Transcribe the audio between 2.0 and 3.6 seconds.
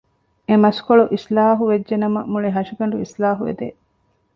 ނަމަ މުޅި ހަށިގަނޑު އިސްލާޙު